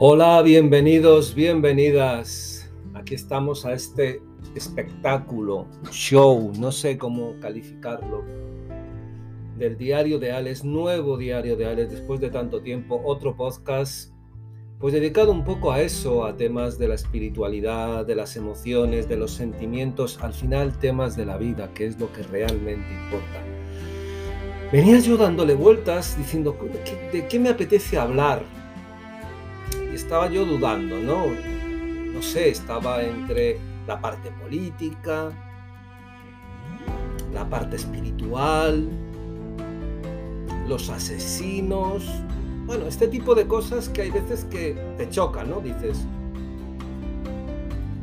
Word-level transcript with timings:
Hola, 0.00 0.42
bienvenidos, 0.42 1.34
bienvenidas. 1.34 2.70
Aquí 2.94 3.16
estamos 3.16 3.66
a 3.66 3.72
este 3.72 4.22
espectáculo, 4.54 5.66
show, 5.90 6.52
no 6.56 6.70
sé 6.70 6.96
cómo 6.96 7.34
calificarlo, 7.40 8.22
del 9.56 9.76
diario 9.76 10.20
de 10.20 10.30
Alex, 10.30 10.62
nuevo 10.62 11.16
diario 11.16 11.56
de 11.56 11.66
Alex, 11.66 11.90
después 11.90 12.20
de 12.20 12.30
tanto 12.30 12.62
tiempo, 12.62 13.02
otro 13.04 13.34
podcast, 13.34 14.12
pues 14.78 14.94
dedicado 14.94 15.32
un 15.32 15.42
poco 15.42 15.72
a 15.72 15.82
eso, 15.82 16.24
a 16.24 16.36
temas 16.36 16.78
de 16.78 16.86
la 16.86 16.94
espiritualidad, 16.94 18.06
de 18.06 18.14
las 18.14 18.36
emociones, 18.36 19.08
de 19.08 19.16
los 19.16 19.32
sentimientos, 19.32 20.20
al 20.22 20.32
final 20.32 20.78
temas 20.78 21.16
de 21.16 21.26
la 21.26 21.38
vida, 21.38 21.74
que 21.74 21.86
es 21.86 21.98
lo 21.98 22.12
que 22.12 22.22
realmente 22.22 22.86
importa. 22.88 23.42
Venía 24.70 25.00
yo 25.00 25.16
dándole 25.16 25.54
vueltas 25.54 26.16
diciendo, 26.16 26.56
¿de 27.12 27.26
qué 27.26 27.40
me 27.40 27.48
apetece 27.48 27.98
hablar? 27.98 28.57
Estaba 29.98 30.30
yo 30.30 30.44
dudando, 30.44 30.98
¿no? 30.98 31.26
No 32.12 32.22
sé, 32.22 32.50
estaba 32.50 33.02
entre 33.02 33.58
la 33.86 34.00
parte 34.00 34.30
política, 34.30 35.32
la 37.34 37.48
parte 37.48 37.76
espiritual, 37.76 38.88
los 40.68 40.88
asesinos, 40.88 42.06
bueno, 42.66 42.86
este 42.86 43.08
tipo 43.08 43.34
de 43.34 43.46
cosas 43.46 43.88
que 43.88 44.02
hay 44.02 44.10
veces 44.10 44.44
que 44.44 44.76
te 44.96 45.08
chocan, 45.10 45.50
¿no? 45.50 45.60
Dices, 45.60 45.98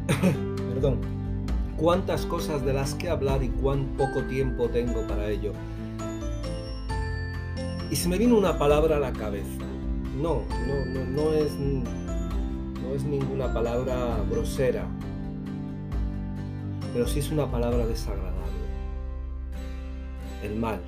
perdón, 0.73 0.99
cuántas 1.77 2.25
cosas 2.25 2.65
de 2.65 2.73
las 2.73 2.93
que 2.95 3.09
hablar 3.09 3.41
y 3.41 3.49
cuán 3.49 3.85
poco 3.97 4.21
tiempo 4.23 4.67
tengo 4.67 5.07
para 5.07 5.29
ello. 5.29 5.53
Y 7.89 7.95
se 7.95 8.09
me 8.09 8.17
vino 8.17 8.37
una 8.37 8.57
palabra 8.57 8.97
a 8.97 8.99
la 8.99 9.13
cabeza 9.13 9.64
no, 10.21 10.43
no, 10.67 11.05
no, 11.05 11.33
es, 11.33 11.51
no 11.53 12.93
es 12.95 13.03
ninguna 13.03 13.53
palabra 13.53 14.17
grosera, 14.29 14.87
pero 16.93 17.07
sí 17.07 17.19
es 17.19 17.31
una 17.31 17.49
palabra 17.51 17.85
desagradable. 17.85 18.33
El 20.43 20.55
mal. 20.55 20.79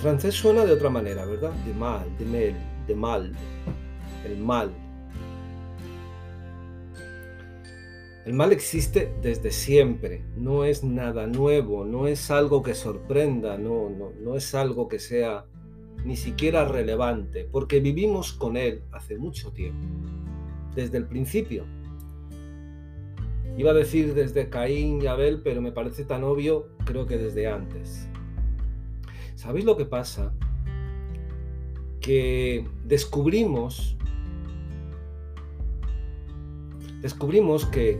Francés 0.00 0.34
suena 0.34 0.64
de 0.64 0.72
otra 0.72 0.90
manera, 0.90 1.24
¿verdad? 1.24 1.52
De 1.64 1.72
mal, 1.72 2.06
de 2.18 2.24
mel, 2.24 2.54
de 2.86 2.94
mal, 2.94 3.32
el 4.26 4.36
mal. 4.38 4.70
El 8.26 8.32
mal 8.32 8.52
existe 8.52 9.14
desde 9.22 9.50
siempre, 9.50 10.24
no 10.36 10.64
es 10.64 10.82
nada 10.82 11.26
nuevo, 11.26 11.84
no 11.84 12.06
es 12.06 12.30
algo 12.30 12.62
que 12.62 12.74
sorprenda, 12.74 13.58
no, 13.58 13.90
no, 13.90 14.12
no 14.18 14.34
es 14.36 14.54
algo 14.54 14.88
que 14.88 14.98
sea 14.98 15.44
ni 16.04 16.16
siquiera 16.16 16.66
relevante, 16.66 17.48
porque 17.50 17.80
vivimos 17.80 18.32
con 18.32 18.56
Él 18.56 18.82
hace 18.92 19.16
mucho 19.16 19.52
tiempo, 19.52 19.86
desde 20.74 20.98
el 20.98 21.06
principio. 21.06 21.64
Iba 23.56 23.70
a 23.70 23.74
decir 23.74 24.14
desde 24.14 24.50
Caín 24.50 25.00
y 25.00 25.06
Abel, 25.06 25.40
pero 25.42 25.62
me 25.62 25.72
parece 25.72 26.04
tan 26.04 26.24
obvio, 26.24 26.68
creo 26.84 27.06
que 27.06 27.16
desde 27.16 27.46
antes. 27.46 28.08
¿Sabéis 29.34 29.64
lo 29.64 29.76
que 29.76 29.86
pasa? 29.86 30.34
Que 32.00 32.68
descubrimos, 32.84 33.96
descubrimos 37.00 37.64
que 37.66 37.98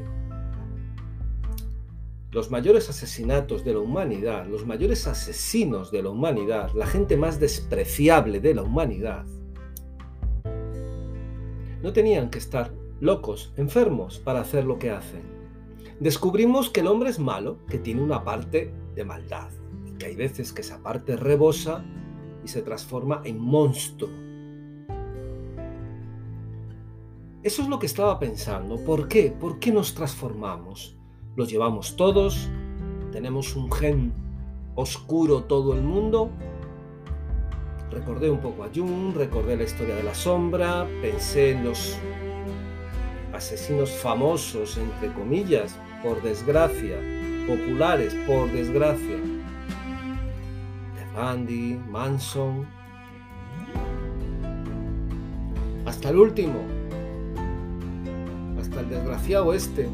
los 2.35 2.51
mayores 2.51 2.91
asesinatos 2.91 3.65
de 3.65 3.75
la 3.75 3.79
humanidad, 3.79 4.49
los 4.49 4.67
mayores 4.67 5.07
asesinos 5.07 5.93
de 5.93 6.03
la 6.03 6.11
humanidad, 6.11 6.73
la 6.75 6.85
gente 6.85 7.17
más 7.17 7.39
despreciable 7.39 8.41
de 8.41 8.57
la 8.57 8.63
humanidad, 8.63 9.25
no 11.81 11.93
tenían 11.93 12.31
que 12.31 12.39
estar 12.39 12.75
locos, 12.99 13.53
enfermos 13.57 14.19
para 14.19 14.41
hacer 14.41 14.65
lo 14.65 14.81
que 14.81 14.91
hacen. 14.91 15.23
Descubrimos 16.01 16.71
que 16.71 16.81
el 16.81 16.89
hombre 16.89 17.11
es 17.11 17.21
malo, 17.21 17.59
que 17.69 17.79
tiene 17.79 18.03
una 18.03 18.25
parte 18.25 18.75
de 18.97 19.05
maldad, 19.05 19.51
y 19.87 19.93
que 19.93 20.07
hay 20.07 20.17
veces 20.17 20.53
que 20.53 20.63
esa 20.63 20.83
parte 20.83 21.15
rebosa 21.15 21.85
y 22.45 22.49
se 22.49 22.63
transforma 22.63 23.23
en 23.25 23.39
monstruo. 23.39 24.11
Eso 27.45 27.63
es 27.63 27.69
lo 27.69 27.79
que 27.79 27.87
estaba 27.87 28.19
pensando. 28.19 28.77
¿Por 28.85 29.07
qué? 29.07 29.31
¿Por 29.31 29.61
qué 29.61 29.71
nos 29.71 29.95
transformamos? 29.95 30.99
Los 31.37 31.51
llevamos 31.51 31.97
todos, 31.97 32.49
tenemos 33.13 33.57
un 33.57 33.71
gen 33.71 34.13
oscuro 34.75 35.45
todo 35.45 35.75
el 35.75 35.83
mundo. 35.83 36.31
Recordé 37.91 38.31
un 38.31 38.39
poco 38.39 38.65
a 38.65 38.71
Jung, 38.75 39.15
recordé 39.15 39.57
la 39.57 39.65
historia 39.65 39.95
de 39.95 40.03
la 40.03 40.15
sombra, 40.15 40.87
pensé 41.01 41.53
en 41.53 41.65
los 41.65 41.97
asesinos 43.33 43.91
famosos, 43.91 44.79
entre 44.79 45.13
comillas, 45.13 45.79
por 46.03 46.23
desgracia, 46.23 46.97
populares, 47.47 48.15
por 48.27 48.51
desgracia. 48.53 49.17
Ted 51.15 51.79
Manson, 51.91 52.67
hasta 55.87 56.11
el 56.11 56.19
último, 56.19 56.61
hasta 58.61 58.81
el 58.81 58.91
desgraciado 58.91 59.55
este, 59.55 59.89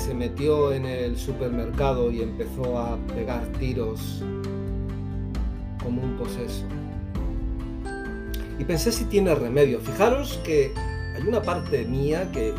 se 0.00 0.14
metió 0.14 0.72
en 0.72 0.86
el 0.86 1.18
supermercado 1.18 2.10
y 2.10 2.22
empezó 2.22 2.78
a 2.78 2.96
pegar 3.14 3.46
tiros 3.58 4.22
como 5.82 6.02
un 6.02 6.16
poseso. 6.16 6.64
Y 8.58 8.64
pensé 8.64 8.92
si 8.92 9.04
tiene 9.04 9.34
remedio. 9.34 9.78
Fijaros 9.80 10.40
que 10.42 10.72
hay 11.14 11.22
una 11.28 11.42
parte 11.42 11.84
mía 11.84 12.30
que, 12.32 12.54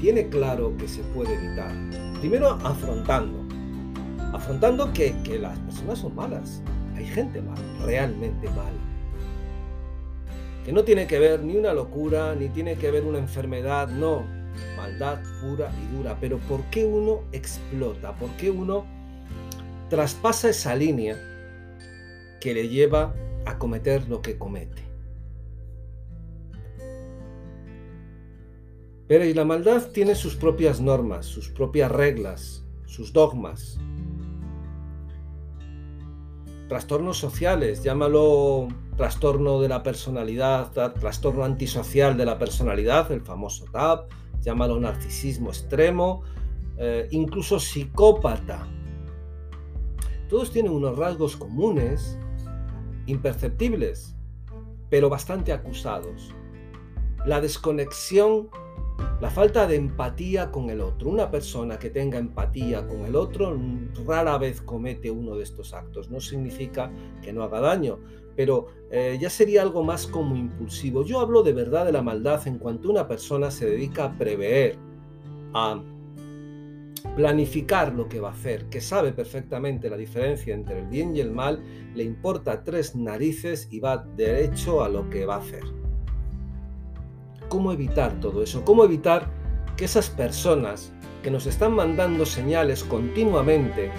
tiene 0.00 0.28
claro 0.28 0.76
que 0.76 0.86
se 0.86 1.02
puede 1.14 1.34
evitar. 1.34 1.72
Primero 2.20 2.58
afrontando. 2.62 3.38
Afrontando 4.34 4.92
que, 4.92 5.14
que 5.24 5.38
las 5.38 5.58
personas 5.60 5.98
son 6.00 6.14
malas. 6.14 6.62
Hay 6.94 7.06
gente 7.06 7.40
mala, 7.40 7.60
realmente 7.84 8.50
mala 8.50 8.72
que 10.64 10.72
no 10.74 10.84
tiene 10.84 11.06
que 11.06 11.18
ver 11.18 11.42
ni 11.42 11.56
una 11.56 11.72
locura, 11.72 12.34
ni 12.34 12.50
tiene 12.50 12.74
que 12.74 12.90
ver 12.90 13.04
una 13.04 13.16
enfermedad, 13.16 13.88
no, 13.88 14.26
maldad 14.76 15.20
pura 15.40 15.72
y 15.82 15.96
dura. 15.96 16.16
Pero 16.20 16.38
¿por 16.38 16.62
qué 16.70 16.84
uno 16.84 17.22
explota? 17.32 18.14
¿Por 18.14 18.30
qué 18.36 18.50
uno 18.50 18.86
traspasa 19.88 20.50
esa 20.50 20.74
línea 20.74 21.16
que 22.40 22.54
le 22.54 22.68
lleva 22.68 23.14
a 23.46 23.58
cometer 23.58 24.08
lo 24.08 24.22
que 24.22 24.38
comete? 24.38 24.88
Pero 29.08 29.24
y 29.24 29.32
la 29.32 29.46
maldad 29.46 29.90
tiene 29.90 30.14
sus 30.14 30.36
propias 30.36 30.82
normas, 30.82 31.24
sus 31.24 31.48
propias 31.48 31.90
reglas, 31.90 32.62
sus 32.84 33.12
dogmas. 33.14 33.78
Trastornos 36.68 37.16
sociales, 37.16 37.82
llámalo 37.82 38.68
trastorno 38.98 39.60
de 39.62 39.68
la 39.68 39.82
personalidad, 39.82 40.72
trastorno 40.72 41.44
antisocial 41.44 42.18
de 42.18 42.26
la 42.26 42.36
personalidad, 42.36 43.10
el 43.10 43.22
famoso 43.22 43.64
TAP, 43.72 44.10
llámalo 44.40 44.78
narcisismo 44.80 45.50
extremo, 45.50 46.22
eh, 46.76 47.08
incluso 47.10 47.58
psicópata. 47.58 48.66
Todos 50.28 50.50
tienen 50.50 50.72
unos 50.72 50.98
rasgos 50.98 51.36
comunes, 51.36 52.18
imperceptibles, 53.06 54.14
pero 54.90 55.08
bastante 55.08 55.52
acusados. 55.52 56.34
La 57.26 57.40
desconexión, 57.40 58.48
la 59.20 59.30
falta 59.30 59.66
de 59.66 59.76
empatía 59.76 60.50
con 60.50 60.70
el 60.70 60.80
otro. 60.80 61.08
Una 61.08 61.30
persona 61.30 61.78
que 61.78 61.90
tenga 61.90 62.18
empatía 62.18 62.86
con 62.86 63.06
el 63.06 63.16
otro 63.16 63.58
rara 64.06 64.38
vez 64.38 64.60
comete 64.60 65.10
uno 65.10 65.34
de 65.36 65.42
estos 65.42 65.74
actos. 65.74 66.10
No 66.10 66.20
significa 66.20 66.92
que 67.22 67.32
no 67.32 67.42
haga 67.42 67.60
daño, 67.60 67.98
pero 68.38 68.68
eh, 68.92 69.18
ya 69.20 69.30
sería 69.30 69.62
algo 69.62 69.82
más 69.82 70.06
como 70.06 70.36
impulsivo. 70.36 71.04
Yo 71.04 71.18
hablo 71.18 71.42
de 71.42 71.52
verdad 71.52 71.84
de 71.84 71.90
la 71.90 72.02
maldad 72.02 72.46
en 72.46 72.58
cuanto 72.58 72.88
una 72.88 73.08
persona 73.08 73.50
se 73.50 73.68
dedica 73.68 74.04
a 74.04 74.16
prever, 74.16 74.78
a 75.54 75.82
planificar 77.16 77.92
lo 77.92 78.08
que 78.08 78.20
va 78.20 78.28
a 78.28 78.32
hacer, 78.34 78.66
que 78.66 78.80
sabe 78.80 79.10
perfectamente 79.10 79.90
la 79.90 79.96
diferencia 79.96 80.54
entre 80.54 80.78
el 80.78 80.86
bien 80.86 81.16
y 81.16 81.20
el 81.20 81.32
mal, 81.32 81.60
le 81.96 82.04
importa 82.04 82.62
tres 82.62 82.94
narices 82.94 83.66
y 83.72 83.80
va 83.80 84.06
derecho 84.14 84.84
a 84.84 84.88
lo 84.88 85.10
que 85.10 85.26
va 85.26 85.34
a 85.34 85.38
hacer. 85.38 85.64
¿Cómo 87.48 87.72
evitar 87.72 88.20
todo 88.20 88.44
eso? 88.44 88.64
¿Cómo 88.64 88.84
evitar 88.84 89.28
que 89.76 89.86
esas 89.86 90.10
personas 90.10 90.92
que 91.24 91.32
nos 91.32 91.46
están 91.46 91.72
mandando 91.72 92.24
señales 92.24 92.84
continuamente 92.84 93.90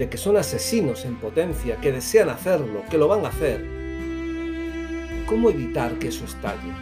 de 0.00 0.08
que 0.08 0.16
son 0.16 0.38
asesinos 0.38 1.04
en 1.04 1.16
potencia, 1.16 1.76
que 1.76 1.92
desean 1.92 2.30
hacerlo, 2.30 2.80
que 2.90 2.96
lo 2.96 3.06
van 3.06 3.26
a 3.26 3.28
hacer. 3.28 3.62
¿Cómo 5.26 5.50
evitar 5.50 5.98
que 5.98 6.08
eso 6.08 6.24
estalle? 6.24 6.72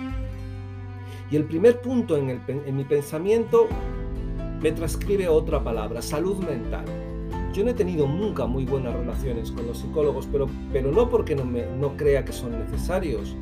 Y 1.28 1.34
el 1.34 1.42
primer 1.42 1.80
punto 1.80 2.16
en, 2.16 2.40
mi 2.76 2.84
pensamiento 2.84 3.66
me 4.62 4.70
transcribe 4.70 5.26
otra 5.26 5.64
palabra, 5.64 6.00
salud 6.00 6.36
mental. 6.44 6.84
Yo 7.52 7.64
no 7.64 7.70
he 7.70 7.74
tenido 7.74 8.06
nunca 8.06 8.46
muy 8.46 8.64
buenas 8.64 8.94
relaciones 8.94 9.50
con 9.50 9.66
los 9.66 9.78
psicólogos, 9.78 10.28
pero, 10.30 10.46
pero 10.72 10.92
no 10.92 11.10
porque 11.10 11.34
no, 11.34 11.44
me, 11.44 11.66
no 11.76 11.96
crea 11.96 12.24
que 12.24 12.32
son 12.32 12.52
necesarios. 12.52 13.34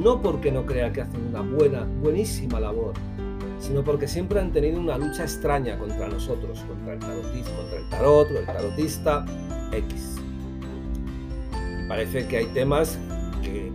no 0.00 0.22
porque 0.22 0.52
no 0.52 0.64
crea 0.64 0.92
que 0.92 1.00
hacen 1.00 1.26
una 1.26 1.40
buena, 1.40 1.88
buenísima 2.00 2.60
labor, 2.60 2.94
sino 3.64 3.82
porque 3.82 4.06
siempre 4.06 4.40
han 4.40 4.52
tenido 4.52 4.78
una 4.78 4.98
lucha 4.98 5.22
extraña 5.22 5.78
contra 5.78 6.06
nosotros, 6.08 6.60
contra 6.68 6.92
el 6.92 6.98
tarotista, 6.98 7.50
contra 7.56 7.78
el 7.78 7.88
tarot 7.88 8.30
o 8.30 8.38
el 8.38 8.46
tarotista 8.46 9.24
X. 9.72 10.16
Parece 11.88 12.26
que 12.26 12.36
hay 12.38 12.46
temas 12.46 12.98
que, 13.42 13.72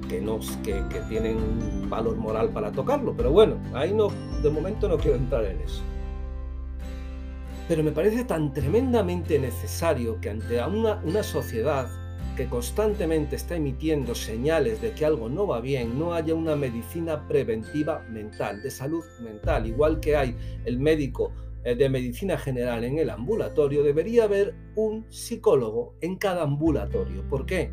tienen 1.07 1.89
valor 1.89 2.18
moral 2.18 2.50
para 2.50 2.71
tocarlo, 2.71 3.15
pero 3.18 3.31
bueno, 3.31 3.56
ahí 3.74 3.91
no, 3.91 4.09
de 4.44 4.50
momento 4.51 4.88
no 4.88 4.97
quiero 4.97 5.18
entrar 5.18 5.44
en 5.45 5.59
eso. 5.62 5.81
Pero 7.68 7.83
me 7.83 7.92
parece 7.92 8.25
tan 8.25 8.53
tremendamente 8.53 9.39
necesario 9.39 10.19
que 10.21 10.30
ante 10.30 10.62
una 10.63 11.24
sociedad 11.24 11.88
que 12.39 12.47
constantemente 12.47 13.36
está 13.36 13.57
emitiendo 13.57 14.15
señales 14.15 14.81
de 14.81 14.94
que 14.94 15.03
algo 15.03 15.27
no 15.27 15.45
va 15.45 15.59
bien, 15.59 16.00
no 16.00 16.13
haya 16.13 16.33
una 16.33 16.56
medicina 16.56 17.27
preventiva 17.27 18.00
mental, 18.09 18.62
de 18.62 18.71
salud 18.71 19.03
mental, 19.21 19.68
igual 19.68 20.00
que 20.00 20.15
hay 20.15 20.38
el 20.63 20.80
médico 20.80 21.33
eh, 21.65 21.75
de 21.75 21.89
medicina 21.89 22.38
general 22.38 22.86
en 22.86 22.97
el 22.97 23.09
ambulatorio, 23.09 23.83
debería 23.83 24.24
haber 24.24 24.56
un 24.77 25.06
psicólogo 25.09 25.95
en 26.00 26.15
cada 26.15 26.44
ambulatorio. 26.44 27.27
¿Por 27.27 27.45
qué? 27.45 27.71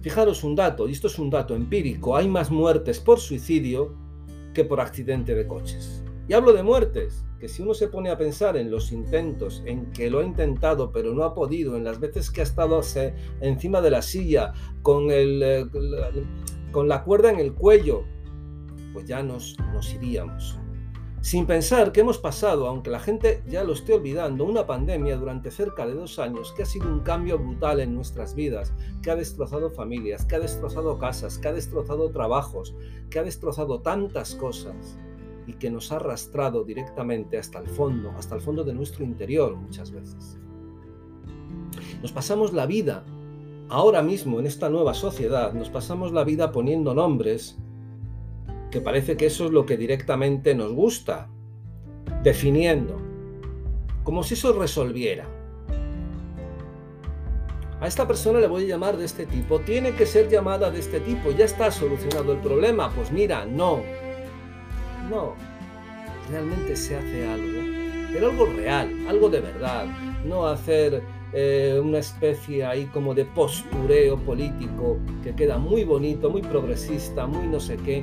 Fijaros 0.00 0.44
un 0.44 0.56
dato, 0.56 0.88
y 0.88 0.92
esto 0.92 1.08
es 1.08 1.18
un 1.18 1.28
dato 1.28 1.54
empírico, 1.54 2.16
hay 2.16 2.26
más 2.26 2.50
muertes 2.50 3.00
por 3.00 3.20
suicidio 3.20 3.94
que 4.54 4.64
por 4.64 4.80
accidente 4.80 5.34
de 5.34 5.46
coches. 5.46 6.02
Y 6.28 6.34
hablo 6.34 6.52
de 6.52 6.62
muertes, 6.62 7.24
que 7.40 7.48
si 7.48 7.62
uno 7.62 7.72
se 7.72 7.88
pone 7.88 8.10
a 8.10 8.18
pensar 8.18 8.58
en 8.58 8.70
los 8.70 8.92
intentos, 8.92 9.62
en 9.64 9.90
que 9.92 10.10
lo 10.10 10.20
ha 10.20 10.24
intentado 10.24 10.92
pero 10.92 11.14
no 11.14 11.24
ha 11.24 11.34
podido, 11.34 11.74
en 11.74 11.84
las 11.84 12.00
veces 12.00 12.30
que 12.30 12.42
ha 12.42 12.44
estado 12.44 12.82
encima 13.40 13.80
de 13.80 13.90
la 13.90 14.02
silla, 14.02 14.52
con, 14.82 15.10
el, 15.10 15.42
eh, 15.42 15.66
con 16.70 16.86
la 16.86 17.02
cuerda 17.02 17.30
en 17.30 17.40
el 17.40 17.54
cuello, 17.54 18.04
pues 18.92 19.06
ya 19.06 19.22
nos, 19.22 19.56
nos 19.72 19.94
iríamos. 19.94 20.58
Sin 21.22 21.46
pensar 21.46 21.92
que 21.92 22.00
hemos 22.00 22.18
pasado, 22.18 22.68
aunque 22.68 22.90
la 22.90 23.00
gente 23.00 23.42
ya 23.46 23.64
lo 23.64 23.72
esté 23.72 23.94
olvidando, 23.94 24.44
una 24.44 24.66
pandemia 24.66 25.16
durante 25.16 25.50
cerca 25.50 25.86
de 25.86 25.94
dos 25.94 26.18
años 26.18 26.52
que 26.52 26.62
ha 26.62 26.66
sido 26.66 26.88
un 26.88 27.00
cambio 27.00 27.38
brutal 27.38 27.80
en 27.80 27.94
nuestras 27.94 28.34
vidas, 28.34 28.74
que 29.02 29.10
ha 29.10 29.16
destrozado 29.16 29.70
familias, 29.70 30.26
que 30.26 30.36
ha 30.36 30.40
destrozado 30.40 30.98
casas, 30.98 31.38
que 31.38 31.48
ha 31.48 31.52
destrozado 31.52 32.10
trabajos, 32.10 32.74
que 33.08 33.18
ha 33.18 33.24
destrozado 33.24 33.80
tantas 33.80 34.34
cosas 34.34 34.98
y 35.48 35.54
que 35.54 35.70
nos 35.70 35.90
ha 35.90 35.96
arrastrado 35.96 36.62
directamente 36.62 37.38
hasta 37.38 37.58
el 37.58 37.68
fondo, 37.68 38.10
hasta 38.18 38.34
el 38.34 38.42
fondo 38.42 38.64
de 38.64 38.74
nuestro 38.74 39.02
interior 39.02 39.56
muchas 39.56 39.90
veces. 39.90 40.38
Nos 42.02 42.12
pasamos 42.12 42.52
la 42.52 42.66
vida, 42.66 43.02
ahora 43.70 44.02
mismo 44.02 44.38
en 44.38 44.46
esta 44.46 44.68
nueva 44.68 44.92
sociedad, 44.92 45.54
nos 45.54 45.70
pasamos 45.70 46.12
la 46.12 46.22
vida 46.22 46.52
poniendo 46.52 46.94
nombres 46.94 47.58
que 48.70 48.82
parece 48.82 49.16
que 49.16 49.24
eso 49.24 49.46
es 49.46 49.50
lo 49.50 49.64
que 49.64 49.78
directamente 49.78 50.54
nos 50.54 50.74
gusta, 50.74 51.30
definiendo, 52.22 53.00
como 54.04 54.22
si 54.22 54.34
eso 54.34 54.52
resolviera. 54.52 55.26
A 57.80 57.86
esta 57.86 58.06
persona 58.06 58.38
le 58.38 58.48
voy 58.48 58.64
a 58.64 58.68
llamar 58.68 58.98
de 58.98 59.06
este 59.06 59.24
tipo, 59.24 59.60
tiene 59.60 59.94
que 59.94 60.04
ser 60.04 60.28
llamada 60.28 60.70
de 60.70 60.80
este 60.80 61.00
tipo, 61.00 61.30
ya 61.30 61.46
está 61.46 61.70
solucionado 61.70 62.32
el 62.32 62.38
problema. 62.40 62.90
Pues 62.90 63.10
mira, 63.12 63.46
no, 63.46 63.80
no, 65.10 65.34
realmente 66.30 66.76
se 66.76 66.96
hace 66.96 67.26
algo, 67.26 67.60
pero 68.12 68.30
algo 68.30 68.46
real, 68.46 68.88
algo 69.08 69.28
de 69.28 69.40
verdad, 69.40 69.86
no 70.24 70.46
hacer 70.46 71.02
eh, 71.32 71.78
una 71.82 71.98
especie 71.98 72.64
ahí 72.64 72.86
como 72.86 73.14
de 73.14 73.24
postureo 73.24 74.16
político 74.16 74.96
que 75.22 75.34
queda 75.34 75.58
muy 75.58 75.84
bonito, 75.84 76.30
muy 76.30 76.42
progresista, 76.42 77.26
muy 77.26 77.46
no 77.46 77.60
sé 77.60 77.76
qué. 77.76 78.02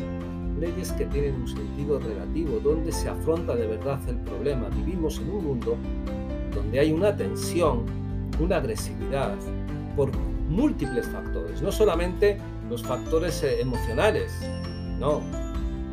Leyes 0.60 0.92
que 0.94 1.06
tienen 1.06 1.36
un 1.36 1.48
sentido 1.48 2.00
relativo, 2.00 2.60
donde 2.60 2.92
se 2.92 3.10
afronta 3.10 3.56
de 3.56 3.68
verdad 3.68 4.00
el 4.08 4.18
problema. 4.20 4.70
Vivimos 4.70 5.20
en 5.20 5.30
un 5.30 5.44
mundo 5.44 5.76
donde 6.54 6.80
hay 6.80 6.94
una 6.94 7.16
tensión, 7.16 7.86
una 8.40 8.58
agresividad 8.58 9.36
por 9.98 10.12
múltiples 10.50 11.08
factores, 11.08 11.62
no 11.62 11.72
solamente 11.72 12.38
los 12.70 12.84
factores 12.84 13.44
eh, 13.44 13.60
emocionales, 13.60 14.32
no, 15.00 15.22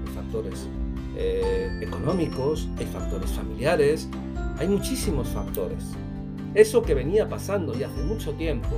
los 0.05 0.15
factores 0.15 0.69
eh, 1.17 1.79
económicos, 1.83 2.69
hay 2.79 2.87
factores 2.87 3.31
familiares, 3.31 4.09
hay 4.59 4.69
muchísimos 4.69 5.29
factores. 5.29 5.85
Eso 6.55 6.83
que 6.83 6.95
venía 6.95 7.29
pasando 7.29 7.75
ya 7.75 7.89
hace 7.89 8.03
mucho 8.03 8.33
tiempo, 8.33 8.77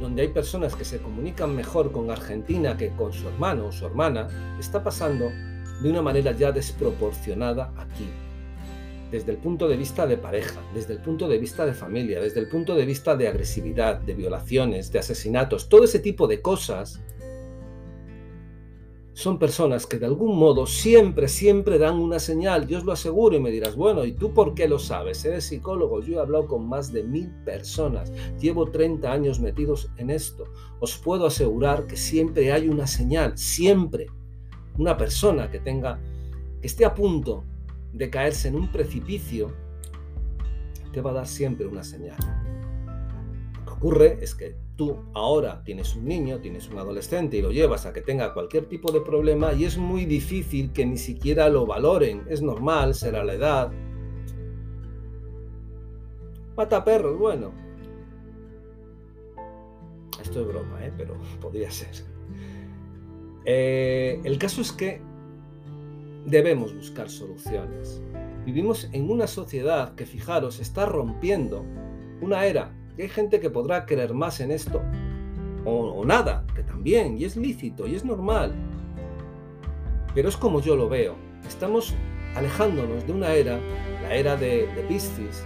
donde 0.00 0.22
hay 0.22 0.28
personas 0.28 0.74
que 0.74 0.84
se 0.84 0.98
comunican 0.98 1.54
mejor 1.54 1.92
con 1.92 2.10
Argentina 2.10 2.76
que 2.76 2.90
con 2.90 3.12
su 3.12 3.28
hermano 3.28 3.66
o 3.66 3.72
su 3.72 3.86
hermana, 3.86 4.28
está 4.58 4.82
pasando 4.82 5.30
de 5.82 5.90
una 5.90 6.02
manera 6.02 6.32
ya 6.32 6.52
desproporcionada 6.52 7.72
aquí. 7.76 8.08
Desde 9.10 9.32
el 9.32 9.38
punto 9.38 9.68
de 9.68 9.76
vista 9.76 10.06
de 10.06 10.16
pareja, 10.16 10.60
desde 10.74 10.94
el 10.94 11.00
punto 11.00 11.28
de 11.28 11.38
vista 11.38 11.64
de 11.64 11.74
familia, 11.74 12.20
desde 12.20 12.40
el 12.40 12.48
punto 12.48 12.74
de 12.74 12.84
vista 12.84 13.16
de 13.16 13.28
agresividad, 13.28 14.00
de 14.00 14.14
violaciones, 14.14 14.90
de 14.90 14.98
asesinatos, 14.98 15.68
todo 15.68 15.84
ese 15.84 16.00
tipo 16.00 16.26
de 16.26 16.42
cosas 16.42 17.00
son 19.16 19.38
personas 19.38 19.86
que 19.86 19.98
de 19.98 20.04
algún 20.04 20.38
modo 20.38 20.66
siempre, 20.66 21.26
siempre 21.26 21.78
dan 21.78 21.96
una 21.96 22.18
señal, 22.18 22.66
yo 22.66 22.76
os 22.76 22.84
lo 22.84 22.92
aseguro 22.92 23.34
y 23.34 23.40
me 23.40 23.50
dirás, 23.50 23.74
bueno, 23.74 24.04
¿y 24.04 24.12
tú 24.12 24.34
por 24.34 24.52
qué 24.52 24.68
lo 24.68 24.78
sabes? 24.78 25.24
Eres 25.24 25.44
psicólogo, 25.44 26.02
yo 26.02 26.16
he 26.16 26.20
hablado 26.20 26.46
con 26.46 26.68
más 26.68 26.92
de 26.92 27.02
mil 27.02 27.30
personas, 27.42 28.12
llevo 28.38 28.70
30 28.70 29.10
años 29.10 29.40
metidos 29.40 29.90
en 29.96 30.10
esto, 30.10 30.44
os 30.80 30.98
puedo 30.98 31.24
asegurar 31.24 31.86
que 31.86 31.96
siempre 31.96 32.52
hay 32.52 32.68
una 32.68 32.86
señal, 32.86 33.38
siempre. 33.38 34.08
Una 34.76 34.98
persona 34.98 35.50
que 35.50 35.60
tenga, 35.60 35.98
que 36.60 36.66
esté 36.66 36.84
a 36.84 36.94
punto 36.94 37.42
de 37.94 38.10
caerse 38.10 38.48
en 38.48 38.56
un 38.56 38.70
precipicio, 38.70 39.50
te 40.92 41.00
va 41.00 41.12
a 41.12 41.14
dar 41.14 41.26
siempre 41.26 41.66
una 41.66 41.82
señal. 41.82 42.18
Ocurre 43.76 44.18
es 44.22 44.34
que 44.34 44.56
tú 44.76 44.96
ahora 45.12 45.62
tienes 45.62 45.94
un 45.96 46.06
niño, 46.06 46.38
tienes 46.40 46.68
un 46.70 46.78
adolescente 46.78 47.36
y 47.36 47.42
lo 47.42 47.50
llevas 47.52 47.84
a 47.84 47.92
que 47.92 48.00
tenga 48.00 48.32
cualquier 48.32 48.66
tipo 48.66 48.90
de 48.90 49.00
problema 49.00 49.52
y 49.52 49.64
es 49.64 49.76
muy 49.76 50.06
difícil 50.06 50.72
que 50.72 50.86
ni 50.86 50.96
siquiera 50.96 51.48
lo 51.50 51.66
valoren. 51.66 52.24
Es 52.30 52.40
normal, 52.40 52.94
será 52.94 53.22
la 53.22 53.34
edad. 53.34 53.72
Mata 56.56 56.82
perros, 56.84 57.18
bueno. 57.18 57.52
Esto 60.22 60.40
es 60.40 60.46
broma, 60.46 60.84
¿eh? 60.84 60.92
pero 60.96 61.14
podría 61.40 61.70
ser. 61.70 61.90
Eh, 63.44 64.20
el 64.24 64.38
caso 64.38 64.62
es 64.62 64.72
que 64.72 65.02
debemos 66.24 66.74
buscar 66.74 67.10
soluciones. 67.10 68.00
Vivimos 68.46 68.88
en 68.92 69.10
una 69.10 69.26
sociedad 69.26 69.94
que, 69.94 70.06
fijaros, 70.06 70.60
está 70.60 70.86
rompiendo 70.86 71.62
una 72.22 72.46
era 72.46 72.72
y 72.96 73.02
hay 73.02 73.08
gente 73.08 73.40
que 73.40 73.50
podrá 73.50 73.86
creer 73.86 74.14
más 74.14 74.40
en 74.40 74.50
esto 74.50 74.82
o, 75.68 76.04
nada, 76.04 76.44
que 76.54 76.62
también, 76.62 77.18
y 77.18 77.24
es 77.24 77.36
lícito, 77.36 77.88
y 77.88 77.96
es 77.96 78.04
normal. 78.04 78.54
Pero 80.14 80.28
es 80.28 80.36
como 80.36 80.60
yo 80.60 80.76
lo 80.76 80.88
veo. 80.88 81.16
Estamos 81.46 81.92
alejándonos 82.36 83.04
de 83.04 83.12
una 83.12 83.32
era, 83.34 83.58
la 84.02 84.14
era 84.14 84.36
de, 84.36 84.68
de 84.68 84.82
Piscis, 84.88 85.42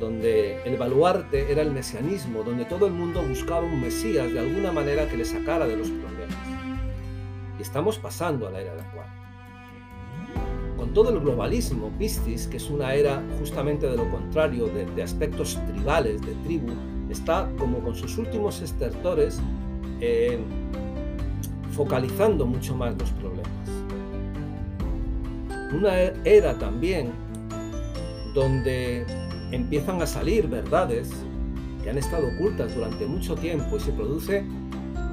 donde 0.00 0.60
el 0.64 0.76
baluarte 0.76 1.52
era 1.52 1.62
el 1.62 1.70
mesianismo, 1.70 2.42
donde 2.42 2.64
todo 2.64 2.86
el 2.86 2.92
mundo 2.92 3.22
buscaba 3.22 3.60
un 3.60 3.80
Mesías 3.80 4.32
de 4.32 4.40
alguna 4.40 4.72
manera 4.72 5.06
que 5.06 5.16
le 5.16 5.24
sacara 5.24 5.68
de 5.68 5.76
los 5.76 5.88
problemas. 5.88 6.36
Y 7.56 7.62
estamos 7.62 7.98
pasando 7.98 8.48
a 8.48 8.50
la 8.50 8.60
era 8.60 8.74
de 8.74 8.80
Acuario. 8.80 9.19
Todo 10.94 11.10
el 11.10 11.20
globalismo, 11.20 11.90
Piscis, 11.98 12.48
que 12.48 12.56
es 12.56 12.68
una 12.68 12.94
era 12.94 13.22
justamente 13.38 13.86
de 13.86 13.96
lo 13.96 14.08
contrario, 14.10 14.68
de, 14.68 15.02
aspectos 15.02 15.58
tribales, 15.72 16.20
de 16.22 16.34
tribu, 16.44 16.72
está 17.08 17.48
como 17.58 17.78
con 17.78 17.94
sus 17.94 18.18
últimos 18.18 18.60
estertores 18.60 19.40
eh, 20.00 20.38
focalizando 21.72 22.44
mucho 22.44 22.74
más 22.74 22.96
los 22.98 23.10
problemas. 23.12 23.50
Una 25.72 25.96
era 26.24 26.58
también 26.58 27.12
donde 28.34 29.06
empiezan 29.52 30.02
a 30.02 30.06
salir 30.06 30.48
verdades 30.48 31.10
que 31.82 31.90
han 31.90 31.98
estado 31.98 32.26
ocultas 32.34 32.74
durante 32.74 33.06
mucho 33.06 33.36
tiempo 33.36 33.76
y 33.76 33.80
se 33.80 33.92
produce 33.92 34.44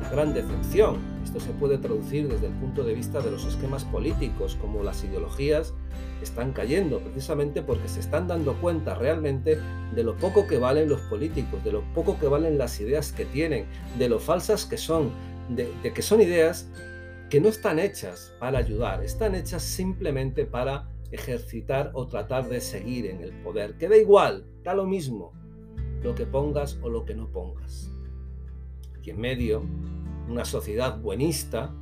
gran 0.07 0.33
decepción. 0.33 0.97
Esto 1.23 1.39
se 1.39 1.51
puede 1.51 1.77
traducir 1.77 2.27
desde 2.27 2.47
el 2.47 2.53
punto 2.53 2.83
de 2.83 2.93
vista 2.93 3.21
de 3.21 3.31
los 3.31 3.45
esquemas 3.45 3.83
políticos, 3.85 4.57
como 4.59 4.83
las 4.83 5.03
ideologías 5.03 5.73
están 6.21 6.53
cayendo, 6.53 6.99
precisamente 6.99 7.61
porque 7.61 7.87
se 7.87 7.99
están 7.99 8.27
dando 8.27 8.53
cuenta 8.55 8.95
realmente 8.95 9.59
de 9.93 10.03
lo 10.03 10.15
poco 10.15 10.47
que 10.47 10.57
valen 10.57 10.89
los 10.89 11.01
políticos, 11.01 11.63
de 11.63 11.71
lo 11.71 11.81
poco 11.93 12.19
que 12.19 12.27
valen 12.27 12.57
las 12.57 12.79
ideas 12.79 13.11
que 13.11 13.25
tienen, 13.25 13.65
de 13.97 14.09
lo 14.09 14.19
falsas 14.19 14.65
que 14.65 14.77
son, 14.77 15.11
de, 15.49 15.69
que 15.93 16.01
son 16.01 16.21
ideas 16.21 16.69
que 17.29 17.41
no 17.41 17.49
están 17.49 17.77
hechas 17.77 18.33
para 18.39 18.59
ayudar, 18.59 19.03
están 19.03 19.35
hechas 19.35 19.63
simplemente 19.63 20.45
para 20.45 20.89
ejercitar 21.11 21.91
o 21.93 22.07
tratar 22.07 22.49
de 22.49 22.61
seguir 22.61 23.05
en 23.05 23.21
el 23.21 23.31
poder, 23.43 23.77
que 23.77 23.87
da 23.87 23.97
igual, 23.97 24.45
da 24.63 24.73
lo 24.73 24.85
mismo 24.85 25.33
lo 26.03 26.15
que 26.15 26.25
pongas 26.25 26.79
o 26.81 26.89
lo 26.89 27.05
que 27.05 27.15
no 27.15 27.27
pongas. 27.31 27.91
Y 29.03 29.11
en 29.11 29.21
medio, 29.21 29.63
una 30.27 30.45
sociedad 30.45 30.99
buenista 30.99 31.73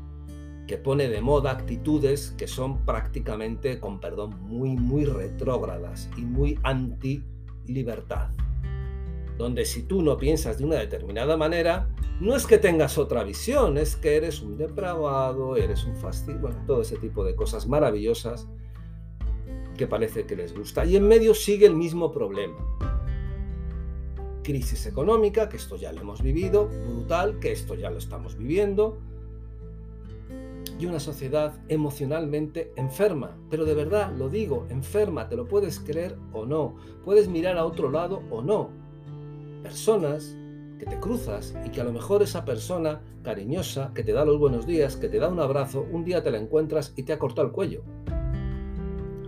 que 0.67 0.77
pone 0.77 1.09
de 1.09 1.21
moda 1.21 1.51
actitudes 1.51 2.33
que 2.37 2.47
son 2.47 2.85
prácticamente, 2.85 3.79
con 3.79 3.99
perdón, 3.99 4.35
muy, 4.41 4.75
muy 4.75 5.05
retrógradas 5.05 6.09
y 6.17 6.21
muy 6.21 6.59
anti-libertad. 6.63 8.29
Donde 9.37 9.65
si 9.65 9.83
tú 9.83 10.01
no 10.01 10.17
piensas 10.17 10.57
de 10.57 10.65
una 10.65 10.77
determinada 10.77 11.37
manera, 11.37 11.89
no 12.19 12.35
es 12.35 12.47
que 12.47 12.57
tengas 12.57 12.97
otra 12.97 13.23
visión, 13.23 13.77
es 13.77 13.95
que 13.95 14.15
eres 14.15 14.41
un 14.41 14.57
depravado, 14.57 15.57
eres 15.57 15.83
un 15.85 15.95
fastidio, 15.95 16.39
bueno, 16.39 16.63
todo 16.65 16.81
ese 16.81 16.97
tipo 16.97 17.23
de 17.23 17.35
cosas 17.35 17.67
maravillosas 17.67 18.47
que 19.77 19.87
parece 19.87 20.25
que 20.25 20.35
les 20.35 20.55
gusta. 20.55 20.85
Y 20.85 20.95
en 20.95 21.07
medio 21.07 21.33
sigue 21.33 21.65
el 21.65 21.75
mismo 21.75 22.11
problema. 22.11 22.55
Crisis 24.45 24.85
económica, 24.85 25.49
que 25.49 25.57
esto 25.57 25.75
ya 25.75 25.91
lo 25.91 26.01
hemos 26.01 26.21
vivido, 26.21 26.67
brutal, 26.67 27.39
que 27.39 27.51
esto 27.51 27.73
ya 27.73 27.89
lo 27.89 27.97
estamos 27.97 28.37
viviendo, 28.37 28.99
y 30.77 30.85
una 30.85 30.99
sociedad 30.99 31.55
emocionalmente 31.67 32.71
enferma. 32.75 33.35
Pero 33.49 33.65
de 33.65 33.73
verdad, 33.73 34.13
lo 34.15 34.29
digo, 34.29 34.67
enferma, 34.69 35.27
te 35.29 35.35
lo 35.35 35.47
puedes 35.47 35.79
creer 35.79 36.15
o 36.31 36.45
no, 36.45 36.75
puedes 37.03 37.27
mirar 37.27 37.57
a 37.57 37.65
otro 37.65 37.89
lado 37.89 38.21
o 38.29 38.43
no. 38.43 38.69
Personas 39.63 40.37
que 40.77 40.85
te 40.85 40.99
cruzas 40.99 41.55
y 41.65 41.69
que 41.69 41.81
a 41.81 41.83
lo 41.83 41.91
mejor 41.91 42.21
esa 42.21 42.45
persona 42.45 43.01
cariñosa, 43.23 43.93
que 43.95 44.03
te 44.03 44.13
da 44.13 44.25
los 44.25 44.37
buenos 44.37 44.67
días, 44.67 44.95
que 44.95 45.09
te 45.09 45.17
da 45.17 45.27
un 45.27 45.39
abrazo, 45.39 45.87
un 45.91 46.05
día 46.05 46.21
te 46.21 46.29
la 46.29 46.37
encuentras 46.37 46.93
y 46.95 47.01
te 47.01 47.13
ha 47.13 47.19
cortado 47.19 47.47
el 47.47 47.53
cuello. 47.53 47.81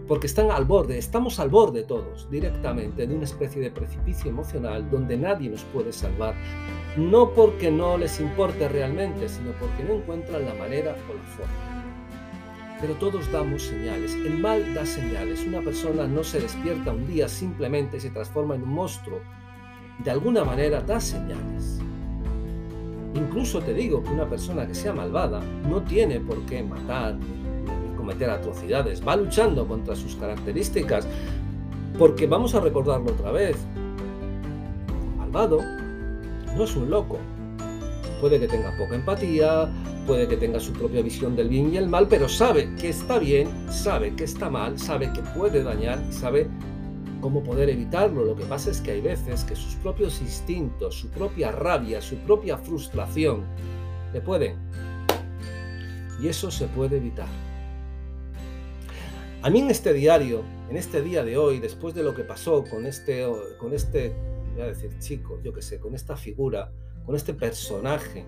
Porque 0.08 0.28
están 0.28 0.52
al 0.52 0.64
borde, 0.64 0.98
estamos 0.98 1.38
al 1.40 1.50
borde 1.50 1.84
todos, 1.84 2.30
directamente, 2.32 3.06
de 3.06 3.14
una 3.14 3.26
especie 3.26 3.62
de 3.62 3.72
precipicio 3.72 4.30
emocional 4.32 4.90
donde 4.90 5.18
nadie 5.18 5.50
nos 5.50 5.64
puede 5.66 5.92
salvar, 5.92 6.34
no 6.96 7.32
porque 7.34 7.70
no 7.70 7.98
les 7.98 8.22
importe 8.22 8.70
realmente, 8.70 9.28
sino 9.28 9.52
porque 9.60 9.84
no 9.84 9.96
encuentran 9.96 10.46
la 10.46 10.54
manera 10.54 10.96
o 11.10 11.14
la 11.14 11.24
forma. 11.24 11.78
Pero 12.80 12.94
todos 12.94 13.30
damos 13.32 13.64
señales, 13.64 14.14
el 14.14 14.38
mal 14.40 14.74
da 14.74 14.86
señales, 14.86 15.44
una 15.46 15.62
persona 15.62 16.08
no 16.08 16.24
se 16.24 16.40
despierta 16.40 16.94
un 16.94 17.08
día 17.08 17.28
simplemente 17.28 18.00
se 18.00 18.12
transforma 18.12 18.56
en 18.56 18.64
un 18.64 18.70
monstruo, 18.70 19.20
de 20.04 20.12
alguna 20.12 20.46
manera 20.46 20.80
da 20.80 21.02
señales. 21.02 21.80
Incluso 23.14 23.62
te 23.62 23.74
digo 23.74 24.04
que 24.04 24.12
una 24.12 24.30
persona 24.30 24.68
que 24.68 24.76
sea 24.76 24.94
malvada 24.94 25.42
no 25.68 25.82
tiene 25.82 26.20
por 26.20 26.46
qué 26.46 26.62
matar 26.64 27.18
cometer 28.08 28.30
atrocidades, 28.30 29.06
va 29.06 29.18
luchando 29.18 29.68
contra 29.68 29.94
sus 29.94 30.16
características, 30.16 31.06
porque 31.98 32.26
vamos 32.26 32.56
a 32.56 32.62
recordarlo 32.62 33.12
otra 33.12 33.34
vez, 33.34 33.58
malvado 35.18 35.60
no 36.56 36.64
es 36.64 36.74
un 36.78 36.90
loco. 36.90 37.18
Puede 38.22 38.40
que 38.40 38.48
tenga 38.48 38.76
poca 38.78 38.96
empatía, 38.96 39.70
puede 40.08 40.26
que 40.26 40.38
tenga 40.38 40.58
su 40.58 40.72
propia 40.72 41.02
visión 41.02 41.36
del 41.36 41.50
bien 41.50 41.74
y 41.74 41.78
el 41.78 41.90
mal, 41.90 42.08
pero 42.08 42.30
sabe 42.30 42.74
que 42.76 42.90
está 42.90 43.20
bien, 43.20 43.50
sabe 43.70 44.16
que 44.16 44.24
está 44.24 44.50
mal, 44.50 44.80
sabe 44.80 45.12
que 45.12 45.22
puede 45.38 45.62
dañar 45.62 46.02
y 46.10 46.14
sabe 46.14 46.48
cómo 47.20 47.44
poder 47.44 47.70
evitarlo. 47.70 48.24
Lo 48.24 48.38
que 48.38 48.46
pasa 48.46 48.72
es 48.72 48.80
que 48.80 48.92
hay 48.92 49.02
veces 49.02 49.44
que 49.44 49.56
sus 49.58 49.76
propios 49.76 50.22
instintos, 50.22 50.96
su 50.96 51.10
propia 51.10 51.52
rabia, 51.52 52.02
su 52.02 52.16
propia 52.20 52.58
frustración 52.58 53.44
le 54.14 54.22
pueden. 54.22 54.56
Y 56.22 56.30
eso 56.30 56.50
se 56.50 56.68
puede 56.68 56.98
evitar. 56.98 57.47
A 59.48 59.50
mí 59.50 59.62
en 59.62 59.72
este 59.72 59.94
diario, 59.94 60.44
en 60.70 60.76
este 60.76 61.02
día 61.02 61.24
de 61.24 61.38
hoy, 61.38 61.60
después 61.60 61.96
de 61.96 62.04
lo 62.04 62.14
que 62.14 62.26
pasó 62.26 62.66
con 62.66 62.86
este, 62.86 63.26
con 63.58 63.74
este 63.74 64.14
voy 64.52 64.64
a 64.64 64.66
decir 64.66 65.00
chico, 65.00 65.40
yo 65.42 65.54
que 65.54 65.62
sé, 65.62 65.80
con 65.80 65.96
esta 65.96 66.18
figura, 66.18 66.74
con 67.06 67.16
este 67.16 67.34
personaje 67.34 68.26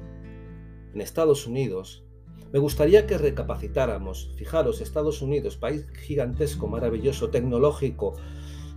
en 0.94 1.02
Estados 1.02 1.46
Unidos, 1.46 2.06
me 2.54 2.60
gustaría 2.60 3.06
que 3.06 3.18
recapacitáramos. 3.18 4.32
Fijaros, 4.38 4.80
Estados 4.80 5.22
Unidos, 5.22 5.58
país 5.58 5.86
gigantesco, 5.92 6.70
maravilloso, 6.70 7.30
tecnológico, 7.30 8.14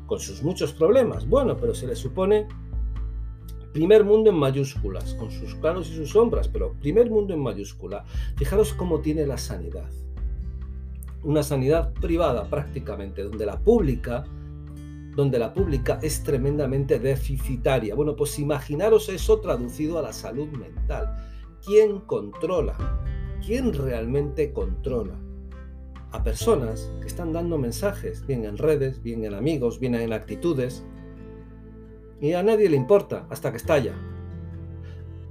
con 0.07 0.19
sus 0.19 0.43
muchos 0.43 0.73
problemas. 0.73 1.29
Bueno, 1.29 1.57
pero 1.57 1.77
se 1.77 1.87
le 1.87 1.95
supone 1.95 2.49
primer 3.73 4.03
mundo 4.03 4.31
en 4.31 4.37
mayúsculas, 4.37 5.15
con 5.15 5.31
sus 5.31 5.55
claros 5.55 5.89
y 5.91 5.95
sus 5.95 6.11
sombras, 6.11 6.49
pero 6.49 6.73
primer 6.81 7.09
mundo 7.09 7.35
en 7.35 7.41
mayúscula. 7.41 8.05
Fijaros 8.37 8.73
cómo 8.73 8.99
tiene 9.01 9.29
la 9.29 9.39
sanidad. 9.39 9.93
Una 11.23 11.43
sanidad 11.43 11.93
privada 11.95 12.49
prácticamente, 12.49 13.23
donde 13.23 13.47
la 13.47 13.59
pública 13.59 14.25
donde 15.15 15.39
la 15.39 15.53
pública 15.53 15.99
es 16.03 16.23
tremendamente 16.23 16.99
deficitaria. 16.99 17.95
Bueno, 17.95 18.17
pues 18.17 18.39
imaginaros 18.39 19.09
eso 19.09 19.41
traducido 19.41 19.99
a 19.99 20.03
la 20.03 20.13
salud 20.13 20.49
mental. 20.49 21.15
¿Quién 21.65 22.01
controla? 22.01 22.75
¿Quién 23.45 23.73
realmente 23.73 24.53
controla? 24.53 25.15
A 26.13 26.23
personas 26.23 26.91
que 27.01 27.07
están 27.07 27.33
dando 27.33 27.59
mensajes, 27.59 28.27
bien 28.27 28.45
en 28.45 28.59
redes, 28.59 29.03
bien 29.03 29.25
en 29.25 29.35
amigos, 29.35 29.79
bien 29.79 29.95
en 29.95 30.13
actitudes, 30.13 30.85
y 32.21 32.33
a 32.33 32.43
nadie 32.43 32.69
le 32.69 32.77
importa 32.77 33.27
hasta 33.31 33.51
que 33.51 33.57
estalla. 33.57 33.95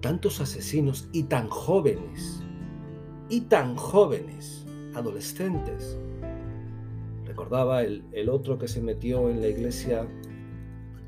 Tantos 0.02 0.42
asesinos 0.42 1.08
y 1.12 1.24
tan 1.24 1.48
jóvenes, 1.50 2.42
y 3.30 3.42
tan 3.42 3.76
jóvenes, 3.76 4.66
adolescentes, 4.96 5.98
recordaba 7.26 7.82
el, 7.84 8.30
otro 8.30 8.58
que 8.58 8.68
se 8.68 8.82
metió 8.82 9.30
en 9.30 9.42
la 9.42 9.48
iglesia, 9.48 10.06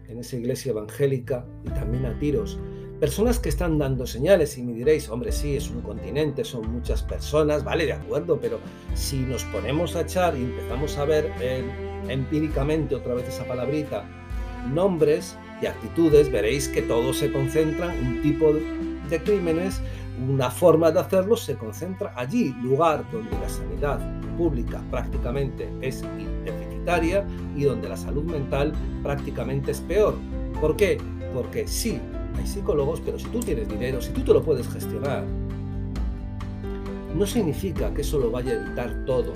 en 0.08 0.20
esa 0.20 0.38
iglesia 0.38 0.72
evangélica 0.72 1.46
y 1.63 1.70
también 1.70 2.06
a 2.06 2.18
tiros. 2.18 2.58
Personas 3.00 3.40
que 3.40 3.50
están 3.50 3.78
dando 3.78 4.08
señales 4.08 4.58
y 4.58 4.63
me 4.63 4.74
diréis, 4.74 5.10
hombre, 5.10 5.32
sí, 5.32 5.58
es 5.58 5.70
un 5.70 5.82
continente, 5.82 6.46
son 6.46 6.72
muchas 6.72 7.04
personas, 7.04 7.63
vale, 7.63 7.86
de 7.86 7.94
acuerdo, 7.94 8.40
pero 8.40 8.60
si 8.94 9.18
nos 9.18 9.44
ponemos 9.46 9.96
a 9.96 10.02
echar 10.02 10.38
y 10.38 10.44
empezamos 10.44 10.98
a 10.98 11.06
ver 11.06 11.30
empíricamente 12.08 12.96
otra 12.96 13.16
vez 13.16 13.28
esa 13.28 13.46
palabrita, 13.46 14.06
nombres 14.74 15.38
y 15.62 15.66
actitudes, 15.66 16.32
veréis 16.32 16.70
que 16.70 16.82
todos 16.82 17.18
se 17.18 17.32
concentran, 17.32 17.98
un 18.06 18.22
tipo 18.22 18.54
de 19.10 19.24
crímenes, 19.24 19.82
una 20.20 20.50
forma 20.50 20.91
de 20.91 21.00
hacerlo 21.00 21.36
se 21.36 21.55
concentra 21.55 22.13
allí, 22.15 22.53
lugar 22.62 23.03
donde 23.12 23.32
la 23.39 23.50
sanidad 23.50 24.00
pública 24.38 24.82
prácticamente 24.89 25.70
es 25.82 26.03
deficitaria 26.46 27.25
y 27.55 27.63
donde 27.63 27.89
la 27.89 27.98
salud 27.98 28.24
mental 28.24 28.74
prácticamente 29.01 29.72
es 29.72 29.82
peor. 29.82 30.15
¿Por 30.60 30.75
qué? 30.75 30.98
Porque 31.34 31.67
sí, 31.67 32.00
hay 32.38 32.48
psicólogos, 32.48 33.01
pero 33.01 33.17
si 33.17 33.25
tú 33.27 33.39
tienes 33.39 33.67
dinero, 33.67 34.01
si 34.01 34.12
tú 34.12 34.22
te 34.22 34.34
lo 34.34 34.43
puedes 34.43 34.67
gestionar, 34.67 35.24
no 37.15 37.25
significa 37.25 37.93
que 37.93 38.01
eso 38.01 38.20
lo 38.20 38.32
vaya 38.32 38.51
a 38.51 38.65
evitar 38.65 39.05
todo. 39.05 39.34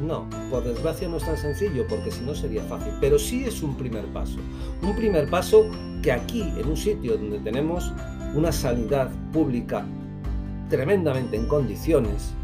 No, 0.00 0.28
por 0.50 0.62
desgracia 0.62 1.08
no 1.08 1.16
es 1.16 1.24
tan 1.24 1.36
sencillo 1.36 1.84
porque 1.88 2.12
si 2.12 2.22
no 2.24 2.34
sería 2.34 2.62
fácil, 2.64 2.92
pero 3.00 3.18
sí 3.18 3.44
es 3.44 3.62
un 3.62 3.76
primer 3.76 4.04
paso. 4.06 4.38
Un 4.82 4.94
primer 4.94 5.28
paso 5.28 5.68
que 6.02 6.12
aquí, 6.12 6.42
en 6.56 6.68
un 6.68 6.76
sitio 6.76 7.16
donde 7.16 7.40
tenemos 7.40 7.92
una 8.34 8.52
sanidad 8.52 9.10
pública 9.32 9.84
tremendamente 10.68 11.36
en 11.36 11.46
condiciones, 11.46 12.34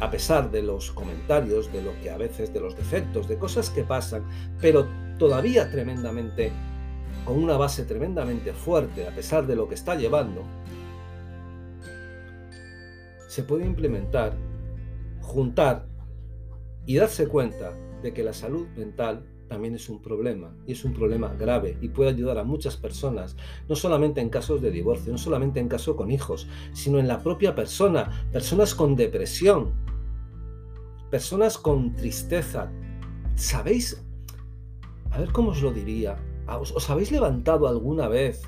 a 0.00 0.10
pesar 0.10 0.50
de 0.50 0.62
los 0.62 0.90
comentarios, 0.92 1.72
de 1.72 1.82
lo 1.82 1.92
que 2.00 2.10
a 2.10 2.16
veces, 2.16 2.52
de 2.52 2.60
los 2.60 2.76
defectos, 2.76 3.28
de 3.28 3.38
cosas 3.38 3.70
que 3.70 3.82
pasan, 3.82 4.24
pero 4.60 4.86
todavía 5.18 5.70
tremendamente, 5.70 6.52
con 7.24 7.42
una 7.42 7.56
base 7.56 7.84
tremendamente 7.84 8.52
fuerte, 8.52 9.06
a 9.06 9.14
pesar 9.14 9.46
de 9.46 9.56
lo 9.56 9.68
que 9.68 9.74
está 9.74 9.94
llevando, 9.94 10.42
se 13.28 13.42
puede 13.42 13.64
implementar, 13.64 14.34
juntar 15.20 15.86
y 16.86 16.96
darse 16.96 17.26
cuenta 17.26 17.72
de 18.02 18.12
que 18.12 18.22
la 18.22 18.32
salud 18.32 18.66
mental 18.76 19.24
también 19.52 19.74
es 19.74 19.90
un 19.90 20.00
problema 20.00 20.56
y 20.66 20.72
es 20.72 20.82
un 20.82 20.94
problema 20.94 21.28
grave 21.34 21.76
y 21.82 21.90
puede 21.90 22.08
ayudar 22.08 22.38
a 22.38 22.42
muchas 22.42 22.78
personas, 22.78 23.36
no 23.68 23.76
solamente 23.76 24.22
en 24.22 24.30
casos 24.30 24.62
de 24.62 24.70
divorcio, 24.70 25.12
no 25.12 25.18
solamente 25.18 25.60
en 25.60 25.68
caso 25.68 25.94
con 25.94 26.10
hijos, 26.10 26.48
sino 26.72 26.98
en 26.98 27.06
la 27.06 27.18
propia 27.22 27.54
persona, 27.54 28.26
personas 28.32 28.74
con 28.74 28.96
depresión, 28.96 29.74
personas 31.10 31.58
con 31.58 31.94
tristeza. 31.94 32.72
¿Sabéis? 33.34 34.02
A 35.10 35.18
ver 35.18 35.32
cómo 35.32 35.50
os 35.50 35.60
lo 35.60 35.70
diría. 35.70 36.16
¿Os, 36.48 36.88
habéis 36.88 37.12
levantado 37.12 37.68
alguna 37.68 38.08
vez, 38.08 38.40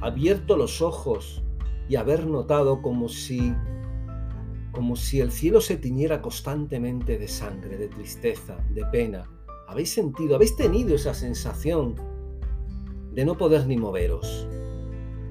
abierto 0.00 0.56
los 0.56 0.82
ojos 0.82 1.40
y 1.88 1.94
haber 1.94 2.26
notado 2.26 2.82
como 2.82 3.08
si 3.08 3.54
como 4.72 4.96
si 4.96 5.20
el 5.20 5.30
cielo 5.30 5.60
se 5.60 5.76
tiñera 5.76 6.20
constantemente 6.20 7.16
de 7.16 7.28
sangre, 7.28 7.76
de 7.76 7.88
tristeza, 7.88 8.56
de 8.70 8.84
pena. 8.86 9.28
¿Habéis 9.66 9.90
sentido, 9.92 10.34
habéis 10.34 10.56
tenido 10.56 10.94
esa 10.94 11.14
sensación 11.14 11.94
de 13.12 13.24
no 13.24 13.36
poder 13.36 13.66
ni 13.66 13.76
moveros? 13.76 14.46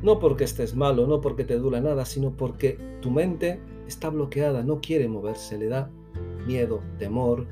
No 0.02 0.20
porque 0.20 0.46
estés 0.46 0.76
malo, 0.76 1.06
no 1.06 1.22
porque 1.22 1.44
te 1.44 1.58
duela 1.58 1.80
nada, 1.80 2.06
sino 2.06 2.32
porque 2.36 2.80
tu 3.02 3.12
mente 3.12 3.60
está 3.88 4.10
bloqueada, 4.10 4.64
no 4.64 4.82
quiere 4.82 5.08
moverse, 5.08 5.58
le 5.58 5.68
da 5.68 5.92
miedo, 6.48 6.82
temor, 6.98 7.46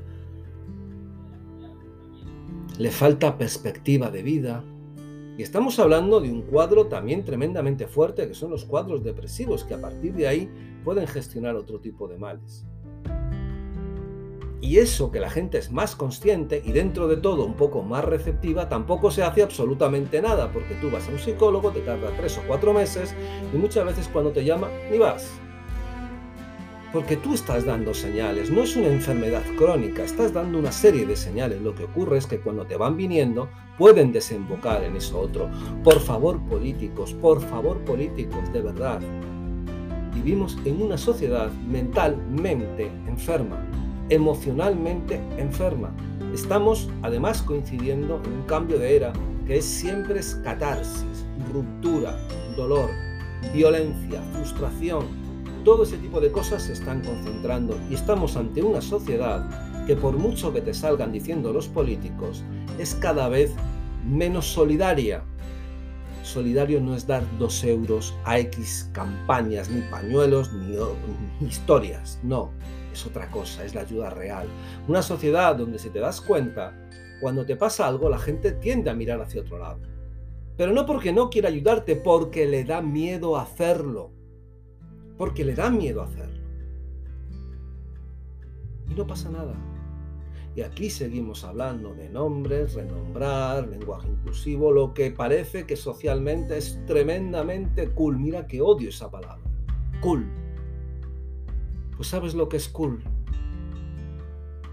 le 2.78 2.90
falta 2.90 3.36
perspectiva 3.38 4.10
de 4.10 4.22
vida. 4.22 4.64
Y 5.36 5.42
estamos 5.42 5.78
hablando 5.78 6.20
de 6.20 6.30
un 6.30 6.42
cuadro 6.42 6.86
también 6.86 7.24
tremendamente 7.24 7.86
fuerte, 7.86 8.26
que 8.26 8.34
son 8.34 8.50
los 8.50 8.64
cuadros 8.64 9.04
depresivos, 9.04 9.64
que 9.64 9.74
a 9.74 9.80
partir 9.80 10.14
de 10.14 10.26
ahí 10.26 10.50
pueden 10.84 11.06
gestionar 11.06 11.56
otro 11.56 11.78
tipo 11.80 12.08
de 12.08 12.18
males. 12.18 12.66
Y 14.62 14.76
eso 14.76 15.10
que 15.10 15.20
la 15.20 15.30
gente 15.30 15.56
es 15.56 15.72
más 15.72 15.96
consciente 15.96 16.62
y 16.64 16.72
dentro 16.72 17.08
de 17.08 17.16
todo 17.16 17.46
un 17.46 17.54
poco 17.54 17.82
más 17.82 18.04
receptiva, 18.04 18.68
tampoco 18.68 19.10
se 19.10 19.22
hace 19.22 19.42
absolutamente 19.42 20.20
nada, 20.20 20.52
porque 20.52 20.74
tú 20.74 20.90
vas 20.90 21.08
a 21.08 21.12
un 21.12 21.18
psicólogo, 21.18 21.70
te 21.70 21.80
tarda 21.80 22.10
tres 22.16 22.36
o 22.36 22.42
cuatro 22.46 22.74
meses 22.74 23.14
y 23.54 23.56
muchas 23.56 23.86
veces 23.86 24.08
cuando 24.12 24.32
te 24.32 24.44
llama 24.44 24.68
ni 24.90 24.98
vas. 24.98 25.30
Porque 26.92 27.16
tú 27.16 27.34
estás 27.34 27.64
dando 27.64 27.94
señales, 27.94 28.50
no 28.50 28.62
es 28.62 28.76
una 28.76 28.88
enfermedad 28.88 29.44
crónica, 29.56 30.02
estás 30.02 30.32
dando 30.32 30.58
una 30.58 30.72
serie 30.72 31.06
de 31.06 31.16
señales. 31.16 31.62
Lo 31.62 31.74
que 31.74 31.84
ocurre 31.84 32.18
es 32.18 32.26
que 32.26 32.40
cuando 32.40 32.66
te 32.66 32.76
van 32.76 32.96
viniendo 32.96 33.48
pueden 33.78 34.12
desembocar 34.12 34.82
en 34.82 34.96
eso 34.96 35.20
otro. 35.20 35.48
Por 35.84 36.00
favor, 36.00 36.38
políticos, 36.48 37.14
por 37.14 37.40
favor, 37.40 37.78
políticos, 37.84 38.52
de 38.52 38.60
verdad. 38.60 39.00
Vivimos 40.14 40.58
en 40.64 40.82
una 40.82 40.98
sociedad 40.98 41.50
mentalmente 41.66 42.90
enferma 43.06 43.64
emocionalmente 44.10 45.20
enferma. 45.38 45.94
Estamos 46.34 46.90
además 47.02 47.42
coincidiendo 47.42 48.20
en 48.24 48.32
un 48.32 48.42
cambio 48.42 48.78
de 48.78 48.96
era 48.96 49.12
que 49.46 49.58
es 49.58 49.64
siempre 49.64 50.20
catarsis, 50.44 51.24
ruptura, 51.52 52.16
dolor, 52.56 52.90
violencia, 53.54 54.20
frustración. 54.32 55.06
Todo 55.64 55.84
ese 55.84 55.96
tipo 55.98 56.20
de 56.20 56.30
cosas 56.30 56.62
se 56.64 56.72
están 56.72 57.02
concentrando 57.02 57.78
y 57.88 57.94
estamos 57.94 58.36
ante 58.36 58.62
una 58.62 58.80
sociedad 58.80 59.86
que 59.86 59.96
por 59.96 60.16
mucho 60.16 60.52
que 60.52 60.60
te 60.60 60.74
salgan 60.74 61.12
diciendo 61.12 61.52
los 61.52 61.68
políticos, 61.68 62.44
es 62.78 62.94
cada 62.94 63.28
vez 63.28 63.52
menos 64.06 64.46
solidaria. 64.46 65.22
Solidario 66.22 66.80
no 66.80 66.94
es 66.94 67.06
dar 67.06 67.24
dos 67.38 67.64
euros 67.64 68.14
a 68.24 68.38
X 68.38 68.88
campañas, 68.92 69.68
ni 69.70 69.80
pañuelos, 69.82 70.52
ni 70.52 70.76
historias, 71.46 72.20
no 72.22 72.50
es 72.92 73.06
otra 73.06 73.30
cosa, 73.30 73.64
es 73.64 73.74
la 73.74 73.82
ayuda 73.82 74.10
real. 74.10 74.48
Una 74.88 75.02
sociedad 75.02 75.56
donde 75.56 75.78
si 75.78 75.90
te 75.90 76.00
das 76.00 76.20
cuenta, 76.20 76.74
cuando 77.20 77.44
te 77.44 77.56
pasa 77.56 77.86
algo, 77.86 78.08
la 78.08 78.18
gente 78.18 78.52
tiende 78.52 78.90
a 78.90 78.94
mirar 78.94 79.20
hacia 79.20 79.42
otro 79.42 79.58
lado. 79.58 79.80
Pero 80.56 80.72
no 80.72 80.86
porque 80.86 81.12
no 81.12 81.30
quiera 81.30 81.48
ayudarte, 81.48 81.96
porque 81.96 82.46
le 82.46 82.64
da 82.64 82.82
miedo 82.82 83.38
hacerlo. 83.38 84.10
Porque 85.16 85.44
le 85.44 85.54
da 85.54 85.70
miedo 85.70 86.02
hacerlo. 86.02 86.40
Y 88.88 88.94
no 88.94 89.06
pasa 89.06 89.30
nada. 89.30 89.54
Y 90.56 90.62
aquí 90.62 90.90
seguimos 90.90 91.44
hablando 91.44 91.94
de 91.94 92.08
nombres, 92.08 92.74
renombrar, 92.74 93.68
lenguaje 93.68 94.08
inclusivo, 94.08 94.72
lo 94.72 94.92
que 94.92 95.10
parece 95.12 95.64
que 95.64 95.76
socialmente 95.76 96.58
es 96.58 96.84
tremendamente 96.86 97.90
cool. 97.90 98.18
Mira 98.18 98.46
que 98.46 98.60
odio 98.60 98.88
esa 98.88 99.10
palabra. 99.10 99.48
Cool. 100.00 100.39
Pues 102.00 102.08
sabes 102.08 102.34
lo 102.34 102.48
que 102.48 102.56
es 102.56 102.66
cool. 102.66 103.02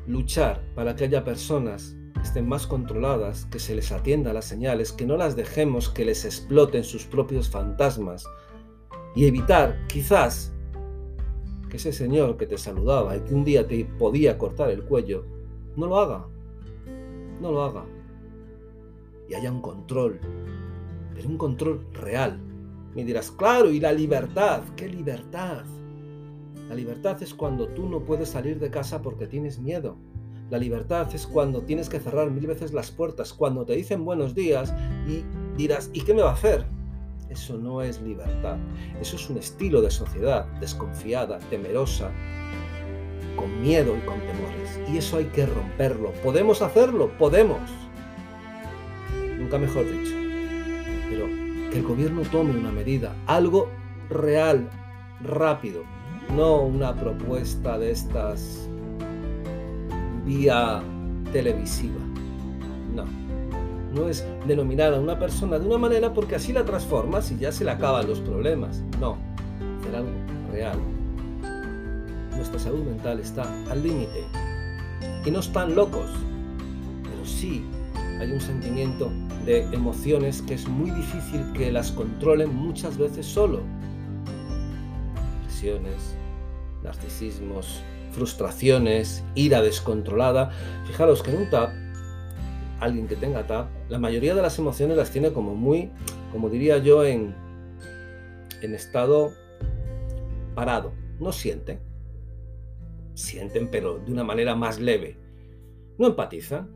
Luchar 0.08 0.64
para 0.76 0.96
que 0.96 1.04
haya 1.04 1.26
personas 1.26 1.94
que 2.14 2.22
estén 2.22 2.48
más 2.48 2.66
controladas, 2.66 3.44
que 3.48 3.60
se 3.60 3.76
les 3.76 3.92
atienda 3.92 4.32
las 4.32 4.46
señales, 4.46 4.94
que 4.94 5.06
no 5.06 5.18
las 5.18 5.36
dejemos 5.36 5.90
que 5.90 6.06
les 6.06 6.24
exploten 6.24 6.86
sus 6.86 7.04
propios 7.04 7.50
fantasmas 7.50 8.26
y 9.14 9.26
evitar 9.26 9.78
quizás 9.88 10.54
que 11.70 11.76
ese 11.76 11.92
señor 11.92 12.38
que 12.38 12.46
te 12.46 12.58
saludaba 12.58 13.18
y 13.18 13.20
que 13.20 13.34
un 13.34 13.44
día 13.44 13.68
te 13.68 13.84
podía 13.84 14.38
cortar 14.38 14.70
el 14.70 14.86
cuello, 14.86 15.26
no 15.76 15.88
lo 15.88 16.00
haga. 16.00 16.28
No 17.42 17.52
lo 17.52 17.62
haga. 17.62 17.84
Y 19.28 19.34
haya 19.34 19.52
un 19.52 19.62
control, 19.62 20.22
pero 21.14 21.28
un 21.28 21.38
control 21.38 21.86
real. 21.92 22.40
Me 22.96 23.04
dirás, 23.04 23.32
claro, 23.32 23.70
y 23.70 23.82
la 23.82 23.92
libertad, 23.92 24.64
¿qué 24.78 24.88
libertad? 24.88 25.66
La 26.70 26.76
libertad 26.76 27.22
es 27.24 27.34
cuando 27.34 27.68
tú 27.70 27.88
no 27.88 28.04
puedes 28.04 28.30
salir 28.30 28.60
de 28.60 28.70
casa 28.70 29.02
porque 29.02 29.28
tienes 29.28 29.60
miedo. 29.60 29.98
La 30.50 30.58
libertad 30.58 31.08
es 31.14 31.28
cuando 31.28 31.62
tienes 31.62 31.90
que 31.90 32.00
cerrar 32.00 32.32
mil 32.32 32.48
veces 32.48 32.74
las 32.74 32.92
puertas, 32.92 33.34
cuando 33.34 33.66
te 33.66 33.74
dicen 33.74 34.06
buenos 34.06 34.34
días 34.36 34.74
y 35.08 35.24
dirás, 35.58 35.90
¿y 35.94 36.02
qué 36.02 36.14
me 36.14 36.22
va 36.22 36.32
a 36.32 36.34
hacer? 36.34 36.66
Eso 37.30 37.58
no 37.58 37.82
es 37.82 38.02
libertad. 38.02 38.58
Eso 39.02 39.16
es 39.18 39.30
un 39.30 39.38
estilo 39.38 39.82
de 39.82 39.92
sociedad 39.92 40.46
desconfiada, 40.60 41.40
temerosa, 41.50 42.12
con 43.36 43.62
miedo 43.62 43.96
y 43.96 44.06
con 44.06 44.20
temores. 44.20 44.80
Y 44.92 44.98
eso 44.98 45.18
hay 45.18 45.26
que 45.26 45.46
romperlo. 45.46 46.12
¿Podemos 46.24 46.62
hacerlo? 46.62 47.12
Podemos. 47.18 47.60
Nunca 49.38 49.58
mejor 49.58 49.84
dicho. 49.86 50.16
Pero 51.10 51.28
que 51.72 51.78
el 51.78 51.84
gobierno 51.84 52.22
tome 52.24 52.58
una 52.58 52.72
medida, 52.72 53.16
algo 53.26 53.70
real, 54.10 54.70
rápido, 55.22 55.84
no 56.36 56.62
una 56.62 56.94
propuesta 56.96 57.78
de 57.78 57.92
estas 57.92 58.68
vía 60.26 60.82
televisiva. 61.32 62.00
No. 62.94 63.06
No 63.94 64.10
es 64.10 64.26
denominar 64.46 64.94
a 64.94 65.00
una 65.00 65.18
persona 65.18 65.58
de 65.58 65.66
una 65.66 65.78
manera 65.78 66.14
porque 66.14 66.36
así 66.36 66.52
la 66.52 66.66
transformas 66.66 67.32
y 67.32 67.38
ya 67.38 67.52
se 67.52 67.64
le 67.64 67.72
acaban 67.72 68.08
los 68.08 68.20
problemas. 68.20 68.84
No. 69.00 69.18
Hacer 69.80 69.96
algo 69.96 70.10
real. 70.52 70.78
Nuestra 72.36 72.60
salud 72.60 72.84
mental 72.84 73.20
está 73.20 73.44
al 73.72 73.82
límite. 73.82 74.26
Y 75.26 75.32
no 75.32 75.40
están 75.40 75.76
locos. 75.76 76.10
Pero 77.04 77.26
sí 77.26 77.64
hay 78.20 78.32
un 78.32 78.42
sentimiento 78.42 79.12
de 79.46 79.64
emociones 79.74 80.42
que 80.42 80.56
es 80.56 80.68
muy 80.68 80.92
difícil 80.92 81.42
que 81.54 81.72
las 81.72 81.92
controlen 81.92 82.54
muchas 82.54 82.98
veces 82.98 83.26
solo 83.26 83.62
narcisismos, 86.84 87.82
frustraciones, 88.12 89.24
ira 89.36 89.62
descontrolada. 89.62 90.52
Fijaros 90.86 91.24
que 91.24 91.32
en 91.32 91.38
un 91.38 91.50
TAP, 91.50 91.72
alguien 92.80 93.08
que 93.08 93.16
tenga 93.16 93.48
TAP, 93.48 93.70
la 93.90 94.00
mayoría 94.00 94.36
de 94.36 94.42
las 94.42 94.58
emociones 94.60 94.98
las 94.98 95.12
tiene 95.12 95.32
como 95.32 95.56
muy, 95.56 95.90
como 96.32 96.50
diría 96.50 96.78
yo, 96.78 97.06
en, 97.06 97.36
en 98.62 98.74
estado 98.74 99.32
parado. 100.56 100.94
No 101.20 101.32
sienten. 101.32 101.80
Sienten, 103.14 103.70
pero 103.70 104.00
de 104.00 104.12
una 104.12 104.24
manera 104.24 104.56
más 104.56 104.80
leve. 104.80 105.18
No 105.98 106.08
empatizan. 106.08 106.70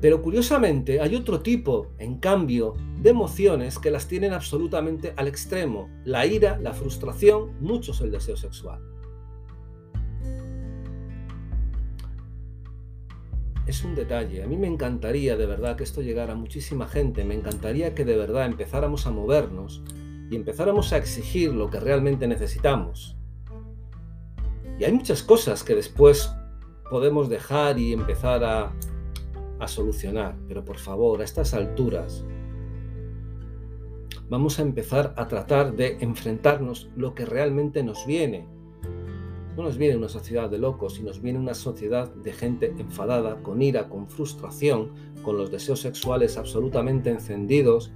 Pero 0.00 0.20
curiosamente 0.20 1.00
hay 1.00 1.14
otro 1.14 1.40
tipo, 1.40 1.88
en 1.98 2.18
cambio, 2.18 2.74
de 3.06 3.10
emociones 3.10 3.78
que 3.78 3.92
las 3.92 4.08
tienen 4.08 4.32
absolutamente 4.32 5.14
al 5.16 5.28
extremo. 5.28 5.88
La 6.04 6.26
ira, 6.26 6.58
la 6.60 6.72
frustración, 6.72 7.52
muchos 7.60 8.00
el 8.00 8.10
deseo 8.10 8.36
sexual. 8.36 8.80
Es 13.64 13.84
un 13.84 13.94
detalle. 13.94 14.42
A 14.42 14.48
mí 14.48 14.56
me 14.56 14.66
encantaría 14.66 15.36
de 15.36 15.46
verdad 15.46 15.76
que 15.76 15.84
esto 15.84 16.02
llegara 16.02 16.32
a 16.32 16.36
muchísima 16.36 16.88
gente. 16.88 17.24
Me 17.24 17.34
encantaría 17.34 17.94
que 17.94 18.04
de 18.04 18.16
verdad 18.16 18.46
empezáramos 18.46 19.06
a 19.06 19.12
movernos 19.12 19.84
y 20.28 20.34
empezáramos 20.34 20.92
a 20.92 20.96
exigir 20.96 21.52
lo 21.54 21.70
que 21.70 21.78
realmente 21.78 22.26
necesitamos. 22.26 23.16
Y 24.80 24.84
hay 24.84 24.90
muchas 24.90 25.22
cosas 25.22 25.62
que 25.62 25.76
después 25.76 26.32
podemos 26.90 27.28
dejar 27.28 27.78
y 27.78 27.92
empezar 27.92 28.42
a 28.42 28.72
a 29.58 29.68
solucionar, 29.68 30.36
pero 30.48 30.64
por 30.64 30.78
favor, 30.78 31.20
a 31.20 31.24
estas 31.24 31.54
alturas, 31.54 32.24
vamos 34.28 34.58
a 34.58 34.62
empezar 34.62 35.14
a 35.16 35.28
tratar 35.28 35.74
de 35.74 35.98
enfrentarnos 36.00 36.88
lo 36.96 37.14
que 37.14 37.24
realmente 37.24 37.82
nos 37.82 38.06
viene. 38.06 38.46
No 39.56 39.62
nos 39.62 39.78
viene 39.78 39.96
una 39.96 40.08
sociedad 40.08 40.50
de 40.50 40.58
locos, 40.58 40.94
sino 40.94 41.08
nos 41.08 41.22
viene 41.22 41.38
una 41.38 41.54
sociedad 41.54 42.12
de 42.12 42.32
gente 42.32 42.74
enfadada, 42.78 43.42
con 43.42 43.62
ira, 43.62 43.88
con 43.88 44.08
frustración, 44.08 44.92
con 45.22 45.38
los 45.38 45.50
deseos 45.50 45.80
sexuales 45.80 46.36
absolutamente 46.36 47.10
encendidos, 47.10 47.92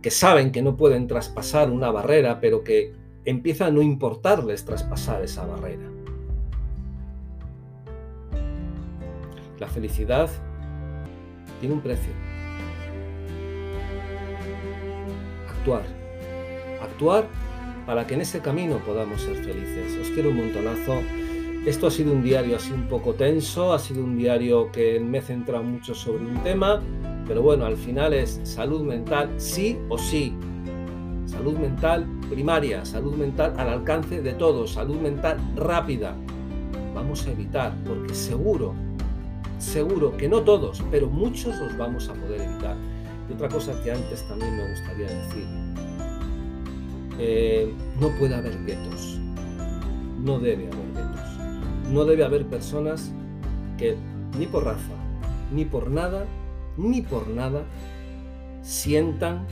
que 0.00 0.10
saben 0.10 0.52
que 0.52 0.62
no 0.62 0.76
pueden 0.76 1.06
traspasar 1.06 1.70
una 1.70 1.90
barrera, 1.90 2.40
pero 2.40 2.62
que 2.62 2.92
empieza 3.24 3.66
a 3.66 3.70
no 3.70 3.82
importarles 3.82 4.64
traspasar 4.64 5.22
esa 5.22 5.44
barrera. 5.46 5.90
La 9.58 9.68
felicidad 9.68 10.28
tiene 11.60 11.74
un 11.74 11.80
precio. 11.80 12.31
Actuar. 15.62 15.84
Actuar 16.82 17.28
para 17.86 18.04
que 18.04 18.14
en 18.14 18.22
ese 18.22 18.40
camino 18.40 18.78
podamos 18.78 19.22
ser 19.22 19.36
felices. 19.36 19.96
Os 20.00 20.08
quiero 20.08 20.30
un 20.30 20.38
montonazo. 20.38 21.02
Esto 21.64 21.86
ha 21.86 21.90
sido 21.92 22.12
un 22.12 22.24
diario 22.24 22.56
así 22.56 22.72
un 22.72 22.88
poco 22.88 23.14
tenso, 23.14 23.72
ha 23.72 23.78
sido 23.78 24.02
un 24.02 24.18
diario 24.18 24.72
que 24.72 24.98
me 24.98 25.18
he 25.18 25.22
centrado 25.22 25.62
mucho 25.62 25.94
sobre 25.94 26.24
un 26.24 26.42
tema, 26.42 26.82
pero 27.28 27.42
bueno, 27.42 27.64
al 27.64 27.76
final 27.76 28.12
es 28.12 28.40
salud 28.42 28.82
mental 28.82 29.30
sí 29.36 29.78
o 29.88 29.96
sí. 29.96 30.34
Salud 31.26 31.56
mental 31.56 32.08
primaria, 32.28 32.84
salud 32.84 33.14
mental 33.14 33.54
al 33.56 33.68
alcance 33.68 34.20
de 34.20 34.32
todos, 34.32 34.72
salud 34.72 34.96
mental 34.96 35.38
rápida. 35.54 36.16
Vamos 36.92 37.24
a 37.28 37.30
evitar, 37.30 37.72
porque 37.86 38.14
seguro 38.14 38.74
seguro 39.60 40.16
que 40.16 40.28
no 40.28 40.40
todos, 40.40 40.82
pero 40.90 41.06
muchos 41.06 41.56
los 41.60 41.78
vamos 41.78 42.08
a 42.08 42.14
poder 42.14 42.40
evitar. 42.40 42.74
Otra 43.34 43.48
cosa 43.48 43.72
que 43.82 43.90
antes 43.90 44.22
también 44.28 44.56
me 44.56 44.68
gustaría 44.70 45.06
decir, 45.06 45.46
eh, 47.18 47.72
no 47.98 48.10
puede 48.18 48.34
haber 48.34 48.62
guetos, 48.64 49.18
no 50.22 50.38
debe 50.38 50.66
haber 50.66 50.86
guetos, 50.92 51.90
no 51.90 52.04
debe 52.04 52.24
haber 52.24 52.46
personas 52.46 53.10
que 53.78 53.96
ni 54.38 54.46
por 54.46 54.64
raza, 54.64 54.94
ni 55.50 55.64
por 55.64 55.90
nada, 55.90 56.26
ni 56.76 57.00
por 57.00 57.26
nada 57.28 57.64
sientan 58.62 59.46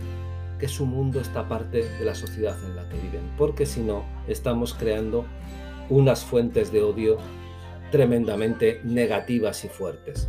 que 0.58 0.68
su 0.68 0.84
mundo 0.84 1.20
está 1.20 1.48
parte 1.48 1.88
de 1.98 2.04
la 2.04 2.14
sociedad 2.14 2.56
en 2.64 2.76
la 2.76 2.88
que 2.88 2.98
viven, 2.98 3.22
porque 3.38 3.64
si 3.64 3.80
no, 3.80 4.04
estamos 4.28 4.74
creando 4.74 5.24
unas 5.88 6.22
fuentes 6.22 6.70
de 6.70 6.82
odio 6.82 7.16
tremendamente 7.90 8.80
negativas 8.84 9.64
y 9.64 9.68
fuertes. 9.68 10.28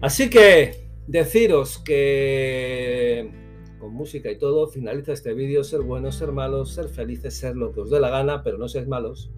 Así 0.00 0.30
que 0.30 0.81
deciros 1.06 1.78
que 1.78 3.30
con 3.78 3.92
música 3.92 4.30
y 4.30 4.38
todo 4.38 4.68
finaliza 4.68 5.12
este 5.12 5.34
vídeo, 5.34 5.64
ser 5.64 5.80
buenos, 5.80 6.14
ser 6.14 6.32
malos, 6.32 6.72
ser 6.72 6.88
felices, 6.88 7.34
ser 7.34 7.56
lo 7.56 7.72
que 7.72 7.80
os 7.80 7.90
dé 7.90 7.98
la 7.98 8.10
gana, 8.10 8.42
pero 8.42 8.58
no 8.58 8.68
seáis 8.68 8.86
malos. 8.86 9.30